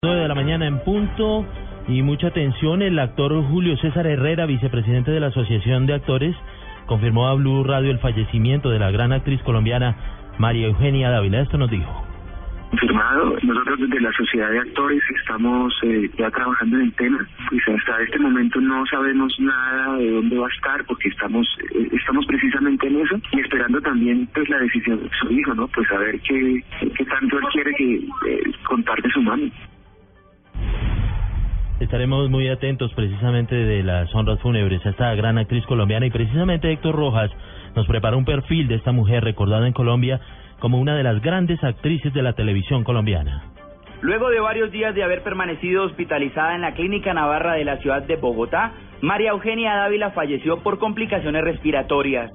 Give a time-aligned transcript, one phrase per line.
[0.00, 1.44] 9 de la mañana en punto
[1.88, 2.82] y mucha atención.
[2.82, 6.36] El actor Julio César Herrera, vicepresidente de la Asociación de Actores,
[6.86, 9.96] confirmó a Blue Radio el fallecimiento de la gran actriz colombiana
[10.38, 11.40] María Eugenia Dávila.
[11.40, 11.90] Esto nos dijo.
[12.70, 17.26] Confirmado, nosotros desde la Sociedad de Actores estamos eh, ya trabajando en el tema.
[17.48, 21.44] Pues hasta este momento no sabemos nada de dónde va a estar porque estamos
[21.74, 25.66] eh, estamos precisamente en eso y esperando también pues la decisión de su hijo, ¿no?
[25.66, 26.62] Pues a ver qué,
[27.04, 27.94] tanto él quiere que
[28.28, 28.42] eh,
[29.12, 29.50] su mano.
[31.88, 36.70] Estaremos muy atentos precisamente de las honras fúnebres a esta gran actriz colombiana y precisamente
[36.70, 37.30] Héctor Rojas
[37.74, 40.20] nos prepara un perfil de esta mujer recordada en Colombia
[40.58, 43.44] como una de las grandes actrices de la televisión colombiana.
[44.02, 48.02] Luego de varios días de haber permanecido hospitalizada en la Clínica Navarra de la ciudad
[48.02, 52.30] de Bogotá, María Eugenia Dávila falleció por complicaciones respiratorias.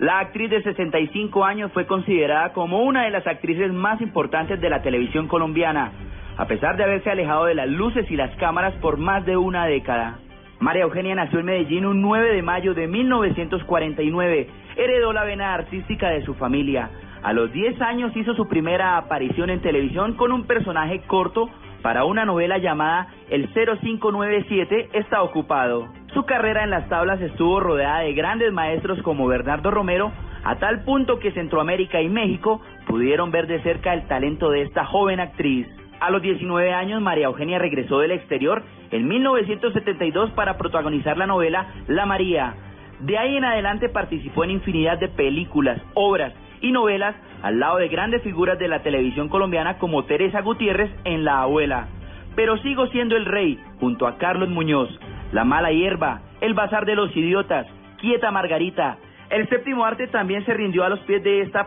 [0.00, 4.70] La actriz de 65 años fue considerada como una de las actrices más importantes de
[4.70, 5.92] la televisión colombiana
[6.36, 9.66] a pesar de haberse alejado de las luces y las cámaras por más de una
[9.66, 10.18] década.
[10.58, 14.48] María Eugenia nació en Medellín un 9 de mayo de 1949.
[14.76, 16.90] Heredó la vena artística de su familia.
[17.22, 21.50] A los 10 años hizo su primera aparición en televisión con un personaje corto
[21.82, 25.88] para una novela llamada El 0597 está ocupado.
[26.14, 30.10] Su carrera en las tablas estuvo rodeada de grandes maestros como Bernardo Romero,
[30.44, 34.84] a tal punto que Centroamérica y México pudieron ver de cerca el talento de esta
[34.84, 35.66] joven actriz.
[35.98, 41.68] A los 19 años, María Eugenia regresó del exterior en 1972 para protagonizar la novela
[41.88, 42.54] La María.
[43.00, 47.88] De ahí en adelante participó en infinidad de películas, obras y novelas al lado de
[47.88, 51.88] grandes figuras de la televisión colombiana como Teresa Gutiérrez en La Abuela.
[52.34, 54.90] Pero sigo siendo el rey, junto a Carlos Muñoz,
[55.32, 57.66] La Mala Hierba, El Bazar de los Idiotas,
[57.98, 58.98] Quieta Margarita.
[59.30, 61.66] El séptimo arte también se rindió a los pies de esta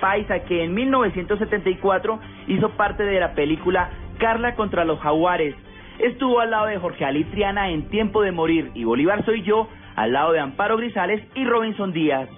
[0.00, 5.54] paisa que en 1974 hizo parte de la película Carla contra los jaguares.
[5.98, 9.68] Estuvo al lado de Jorge Ali Triana en Tiempo de Morir y Bolívar Soy Yo
[9.96, 12.28] al lado de Amparo Grisales y Robinson Díaz.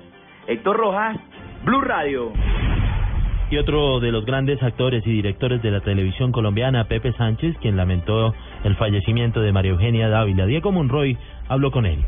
[0.46, 1.16] Héctor Rojas,
[1.64, 2.32] Blue Radio.
[3.50, 7.76] Y otro de los grandes actores y directores de la televisión colombiana, Pepe Sánchez, quien
[7.76, 8.34] lamentó
[8.64, 10.46] el fallecimiento de María Eugenia Dávila.
[10.46, 11.18] Diego Monroy
[11.48, 11.98] habló con él.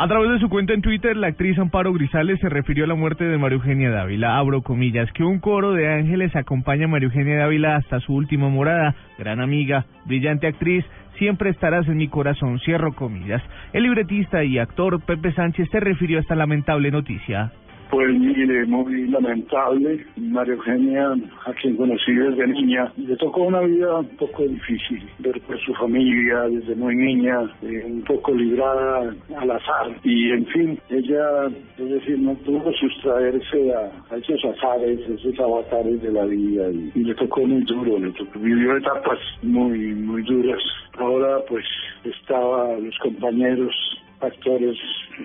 [0.00, 2.94] A través de su cuenta en Twitter, la actriz Amparo Grisales se refirió a la
[2.94, 4.38] muerte de María Eugenia Dávila.
[4.38, 8.48] Abro comillas, que un coro de ángeles acompaña a María Eugenia Dávila hasta su última
[8.48, 8.94] morada.
[9.18, 10.84] Gran amiga, brillante actriz,
[11.18, 12.60] siempre estarás en mi corazón.
[12.60, 13.42] Cierro comillas.
[13.72, 17.50] El libretista y actor Pepe Sánchez se refirió a esta lamentable noticia.
[17.90, 20.04] Pues mire, muy lamentable.
[20.16, 21.14] María Eugenia,
[21.46, 25.72] a quien conocí desde niña, le tocó una vida un poco difícil, ver por su
[25.74, 29.96] familia desde muy niña, eh, un poco librada al azar.
[30.04, 31.46] Y en fin, ella,
[31.78, 37.04] es decir, no tuvo sustraerse a, esos azares, esos avatares de la vida y, y,
[37.04, 40.62] le tocó muy duro, le tocó, vivió etapas muy, muy duras.
[40.98, 41.64] Ahora pues
[42.04, 43.74] estaba los compañeros
[44.20, 44.76] actores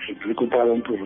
[0.07, 0.97] se preocuparon por,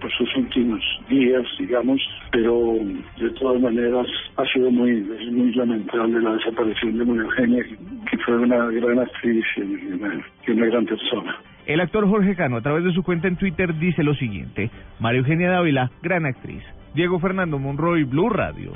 [0.00, 2.00] por, sus últimos días, digamos,
[2.32, 2.78] pero
[3.18, 4.06] de todas maneras
[4.36, 7.64] ha sido muy, muy lamentable la desaparición de María Eugenia,
[8.10, 11.36] que fue una gran actriz y una, una gran persona.
[11.66, 14.70] El actor Jorge Cano, a través de su cuenta en Twitter, dice lo siguiente:
[15.00, 16.62] María Eugenia Dávila, gran actriz.
[16.94, 18.72] Diego Fernando Monroy, Blue Radio.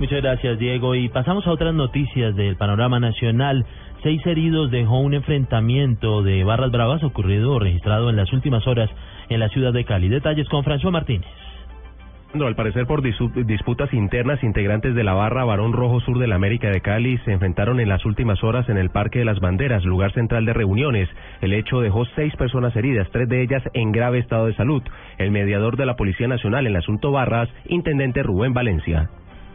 [0.00, 0.94] Muchas gracias, Diego.
[0.94, 3.66] Y pasamos a otras noticias del panorama nacional.
[4.02, 8.88] Seis heridos dejó un enfrentamiento de barras bravas ocurrido o registrado en las últimas horas
[9.28, 10.08] en la ciudad de Cali.
[10.08, 11.28] Detalles con François Martínez.
[12.32, 16.70] Al parecer por disputas internas, integrantes de la barra Barón Rojo Sur de la América
[16.70, 20.12] de Cali se enfrentaron en las últimas horas en el Parque de las Banderas, lugar
[20.12, 21.10] central de reuniones.
[21.42, 24.82] El hecho dejó seis personas heridas, tres de ellas en grave estado de salud.
[25.18, 29.10] El mediador de la Policía Nacional en el asunto Barras, intendente Rubén Valencia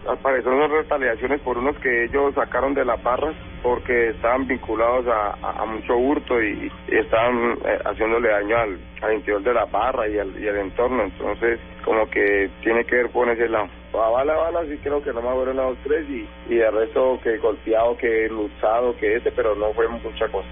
[0.08, 5.06] al parecer son retaliaciones por unos que ellos sacaron de las barras porque estaban vinculados
[5.08, 10.32] a, mucho hurto y, estaban eh, haciéndole daño al, interior de la barra y al,
[10.42, 11.04] y entorno.
[11.04, 13.68] Entonces, como que tiene que ver con ese lado.
[13.94, 16.74] A bala a bala sí creo que no más fueron los tres y, y el
[16.74, 20.48] resto que golpeado, que luchado, que ese, pero no fue mucha cosa.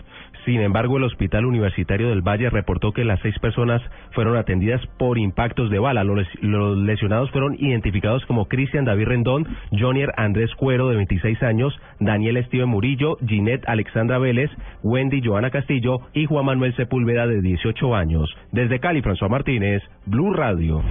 [0.45, 3.81] Sin embargo, el Hospital Universitario del Valle reportó que las seis personas
[4.11, 6.03] fueron atendidas por impactos de bala.
[6.03, 12.43] Los, lesionados fueron identificados como Cristian David Rendón, Jonier Andrés Cuero, de 26 años, Daniel
[12.45, 14.51] Steven Murillo, Ginette Alexandra Vélez,
[14.83, 18.35] Wendy Joana Castillo y Juan Manuel Sepúlveda, de 18 años.
[18.51, 20.83] Desde Cali, François Martínez, Blue Radio.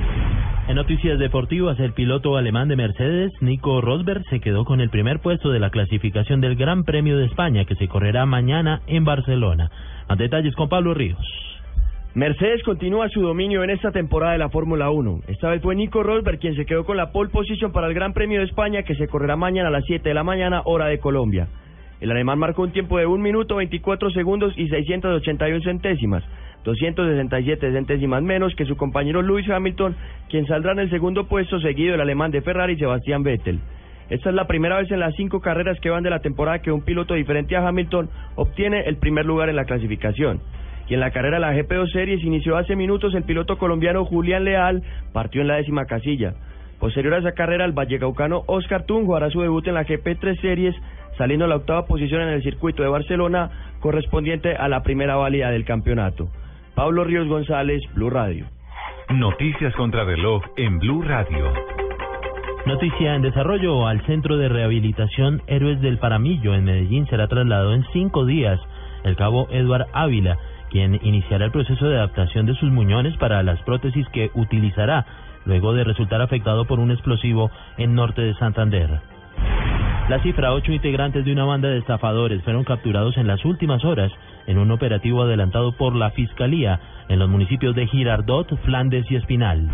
[0.69, 5.19] En noticias deportivas, el piloto alemán de Mercedes, Nico Rosberg, se quedó con el primer
[5.19, 9.71] puesto de la clasificación del Gran Premio de España, que se correrá mañana en Barcelona.
[10.07, 11.19] A detalles con Pablo Ríos.
[12.15, 15.23] Mercedes continúa su dominio en esta temporada de la Fórmula 1.
[15.27, 18.13] Esta vez fue Nico Rosberg quien se quedó con la pole position para el Gran
[18.13, 21.01] Premio de España que se correrá mañana a las 7 de la mañana hora de
[21.01, 21.49] Colombia.
[22.01, 26.23] El alemán marcó un tiempo de 1 minuto 24 segundos y 681 centésimas,
[26.65, 29.97] 267 centésimas menos que su compañero Lewis Hamilton,
[30.29, 33.61] quien saldrá en el segundo puesto seguido del alemán de Ferrari Sebastián Vettel.
[34.11, 36.73] Esta es la primera vez en las cinco carreras que van de la temporada que
[36.73, 40.41] un piloto diferente a Hamilton obtiene el primer lugar en la clasificación
[40.89, 44.45] y en la carrera de la GP2 Series inició hace minutos el piloto colombiano Julián
[44.45, 44.83] Leal,
[45.13, 46.35] partió en la décima casilla.
[46.81, 50.75] Posterior a esa carrera, el vallecaucano Oscar Tunjo hará su debut en la GP3 Series,
[51.17, 53.51] saliendo a la octava posición en el circuito de Barcelona,
[53.81, 56.29] correspondiente a la primera válida del campeonato.
[56.75, 58.47] Pablo Ríos González, Blue Radio.
[59.11, 61.53] Noticias contra reloj en Blue Radio.
[62.65, 67.85] Noticia en desarrollo al Centro de Rehabilitación Héroes del Paramillo en Medellín será trasladado en
[67.93, 68.59] cinco días
[69.05, 70.39] el cabo Eduard Ávila,
[70.71, 75.05] quien iniciará el proceso de adaptación de sus muñones para las prótesis que utilizará
[75.45, 79.12] luego de resultar afectado por un explosivo en norte de Santander.
[80.13, 84.13] La cifra, ocho integrantes de una banda de estafadores fueron capturados en las últimas horas
[84.47, 86.79] en un operativo adelantado por la Fiscalía
[87.09, 89.71] en los municipios de Girardot, Flandes y Espinal.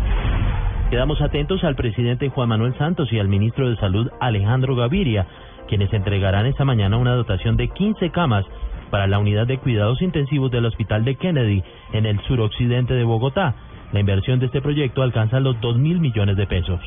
[0.91, 5.27] Quedamos atentos al presidente Juan Manuel Santos y al ministro de Salud Alejandro Gaviria,
[5.67, 8.45] quienes entregarán esta mañana una dotación de 15 camas
[8.91, 13.55] para la unidad de cuidados intensivos del Hospital de Kennedy en el suroccidente de Bogotá.
[13.91, 16.79] La inversión de este proyecto alcanza los dos mil millones de pesos.